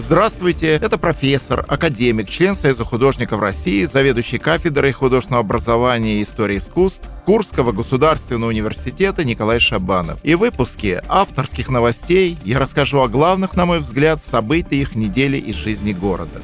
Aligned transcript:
Здравствуйте, 0.00 0.76
это 0.76 0.96
профессор, 0.96 1.64
академик, 1.66 2.30
член 2.30 2.54
Союза 2.54 2.84
художников 2.84 3.40
России, 3.40 3.84
заведующий 3.84 4.38
кафедрой 4.38 4.92
художественного 4.92 5.40
образования 5.44 6.20
и 6.20 6.22
истории 6.22 6.58
искусств 6.58 7.10
Курского 7.26 7.72
государственного 7.72 8.50
университета 8.50 9.24
Николай 9.24 9.58
Шабанов. 9.58 10.20
И 10.22 10.36
в 10.36 10.38
выпуске 10.38 11.02
авторских 11.08 11.68
новостей 11.68 12.38
я 12.44 12.60
расскажу 12.60 13.00
о 13.00 13.08
главных, 13.08 13.54
на 13.56 13.66
мой 13.66 13.80
взгляд, 13.80 14.22
событиях 14.22 14.94
недели 14.94 15.36
из 15.36 15.56
жизни 15.56 15.92
города. 15.92 16.40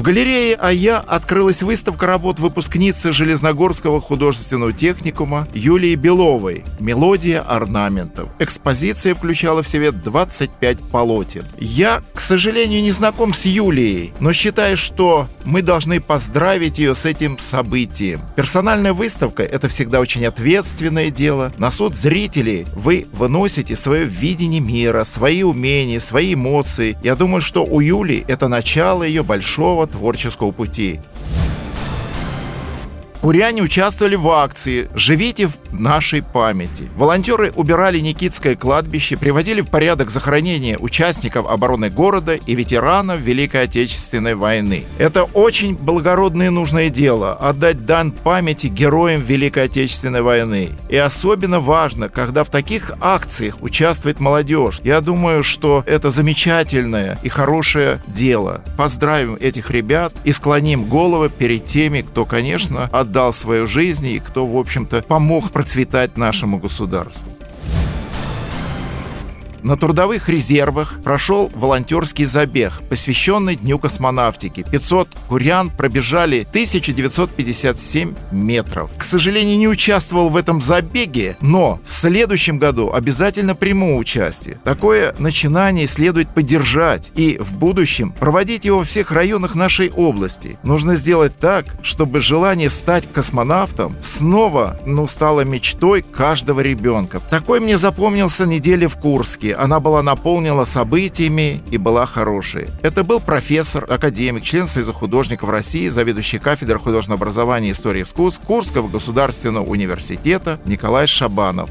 В 0.00 0.02
галерее 0.02 0.54
АЯ 0.54 0.98
открылась 0.98 1.62
выставка 1.62 2.06
работ 2.06 2.38
выпускницы 2.38 3.12
Железногорского 3.12 4.00
художественного 4.00 4.72
техникума 4.72 5.46
Юлии 5.52 5.94
Беловой 5.94 6.64
«Мелодия 6.78 7.42
орнаментов». 7.42 8.30
Экспозиция 8.38 9.14
включала 9.14 9.62
в 9.62 9.68
себе 9.68 9.92
25 9.92 10.78
полотен. 10.90 11.44
Я, 11.58 12.00
к 12.14 12.20
сожалению, 12.20 12.80
не 12.80 12.92
знаком 12.92 13.34
с 13.34 13.44
Юлией, 13.44 14.14
но 14.20 14.32
считаю, 14.32 14.78
что 14.78 15.28
мы 15.44 15.60
должны 15.60 16.00
поздравить 16.00 16.78
ее 16.78 16.94
с 16.94 17.04
этим 17.04 17.36
событием. 17.36 18.22
Персональная 18.36 18.94
выставка– 18.94 19.42
это 19.44 19.68
всегда 19.68 20.00
очень 20.00 20.24
ответственное 20.24 21.10
дело. 21.10 21.52
На 21.58 21.70
суд 21.70 21.94
зрителей 21.94 22.64
вы 22.74 23.06
выносите 23.12 23.76
свое 23.76 24.06
видение 24.06 24.62
мира, 24.62 25.04
свои 25.04 25.42
умения, 25.42 26.00
свои 26.00 26.32
эмоции. 26.32 26.96
Я 27.02 27.16
думаю, 27.16 27.42
что 27.42 27.66
у 27.66 27.80
Юли 27.80 28.24
это 28.28 28.48
начало 28.48 29.02
ее 29.02 29.22
большого 29.22 29.89
творческого 29.90 30.52
пути. 30.52 31.00
Куряне 33.20 33.60
участвовали 33.62 34.16
в 34.16 34.26
акции 34.30 34.88
«Живите 34.94 35.46
в 35.46 35.58
нашей 35.78 36.22
памяти». 36.22 36.88
Волонтеры 36.96 37.52
убирали 37.54 38.00
Никитское 38.00 38.56
кладбище, 38.56 39.18
приводили 39.18 39.60
в 39.60 39.68
порядок 39.68 40.10
захоронения 40.10 40.78
участников 40.78 41.46
обороны 41.46 41.90
города 41.90 42.34
и 42.34 42.54
ветеранов 42.54 43.20
Великой 43.20 43.64
Отечественной 43.64 44.36
войны. 44.36 44.84
Это 44.96 45.24
очень 45.24 45.76
благородное 45.76 46.46
и 46.46 46.50
нужное 46.50 46.88
дело– 46.88 47.34
отдать 47.40 47.84
дан 47.84 48.10
памяти 48.12 48.68
героям 48.68 49.20
Великой 49.20 49.64
Отечественной 49.64 50.22
войны. 50.22 50.70
И 50.88 50.96
особенно 50.96 51.60
важно, 51.60 52.08
когда 52.08 52.42
в 52.42 52.48
таких 52.48 52.92
акциях 53.02 53.60
участвует 53.60 54.18
молодежь. 54.18 54.80
Я 54.82 55.02
думаю, 55.02 55.42
что 55.42 55.84
это 55.86 56.08
замечательное 56.08 57.18
и 57.22 57.28
хорошее 57.28 58.00
дело. 58.06 58.62
Поздравим 58.78 59.36
этих 59.38 59.70
ребят 59.70 60.14
и 60.24 60.32
склоним 60.32 60.84
головы 60.84 61.28
перед 61.28 61.66
теми, 61.66 62.00
кто, 62.00 62.24
конечно, 62.24 62.88
от 62.90 63.09
отдал 63.10 63.32
свою 63.32 63.66
жизнь 63.66 64.06
и 64.06 64.20
кто, 64.20 64.46
в 64.46 64.56
общем-то, 64.56 65.02
помог 65.02 65.50
процветать 65.50 66.16
нашему 66.16 66.58
государству. 66.58 67.32
На 69.62 69.76
трудовых 69.76 70.28
резервах 70.28 71.00
прошел 71.04 71.50
волонтерский 71.54 72.24
забег, 72.24 72.72
посвященный 72.88 73.56
Дню 73.56 73.78
космонавтики. 73.78 74.64
500 74.70 75.08
курян 75.28 75.70
пробежали 75.70 76.46
1957 76.48 78.14
метров. 78.30 78.90
К 78.96 79.04
сожалению, 79.04 79.58
не 79.58 79.68
участвовал 79.68 80.30
в 80.30 80.36
этом 80.36 80.60
забеге, 80.60 81.36
но 81.40 81.78
в 81.84 81.92
следующем 81.92 82.58
году 82.58 82.90
обязательно 82.92 83.54
приму 83.54 83.98
участие. 83.98 84.58
Такое 84.64 85.14
начинание 85.18 85.86
следует 85.86 86.30
поддержать 86.30 87.12
и 87.14 87.36
в 87.38 87.52
будущем 87.58 88.12
проводить 88.12 88.64
его 88.64 88.78
во 88.78 88.84
всех 88.84 89.12
районах 89.12 89.54
нашей 89.54 89.90
области. 89.90 90.58
Нужно 90.62 90.96
сделать 90.96 91.36
так, 91.38 91.66
чтобы 91.82 92.20
желание 92.20 92.70
стать 92.70 93.10
космонавтом 93.12 93.94
снова 94.00 94.78
ну, 94.86 95.06
стало 95.06 95.42
мечтой 95.42 96.02
каждого 96.02 96.60
ребенка. 96.60 97.20
Такой 97.30 97.60
мне 97.60 97.76
запомнился 97.76 98.46
неделя 98.46 98.88
в 98.88 98.96
Курске 98.96 99.49
она 99.52 99.80
была 99.80 100.02
наполнена 100.02 100.64
событиями 100.64 101.62
и 101.70 101.78
была 101.78 102.06
хорошей. 102.06 102.68
Это 102.82 103.04
был 103.04 103.20
профессор, 103.20 103.86
академик, 103.88 104.44
член 104.44 104.66
Союза 104.66 104.92
художников 104.92 105.48
России, 105.48 105.88
заведующий 105.88 106.38
кафедрой 106.38 106.80
художественного 106.80 107.20
образования 107.20 107.68
и 107.68 107.72
истории 107.72 108.02
искусств 108.02 108.42
Курского 108.44 108.88
государственного 108.88 109.64
университета 109.64 110.58
Николай 110.66 111.06
Шабанов. 111.06 111.70